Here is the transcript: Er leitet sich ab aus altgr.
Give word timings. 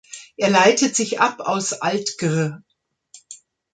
Er 0.35 0.49
leitet 0.49 0.95
sich 0.95 1.19
ab 1.21 1.41
aus 1.41 1.73
altgr. 1.73 2.63